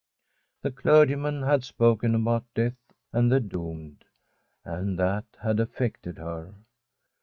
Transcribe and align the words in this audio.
The 0.63 0.71
clergyman 0.71 1.43
had 1.43 1.63
spoken 1.63 2.15
about 2.15 2.51
death 2.55 2.73
and 3.13 3.31
the 3.31 3.39
doomed, 3.39 4.03
and 4.65 4.97
that 4.97 5.25
had 5.43 5.59
affected 5.59 6.17
her. 6.17 6.55